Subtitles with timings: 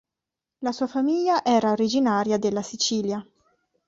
[0.63, 3.23] La sua famiglia era originaria della Sicilia.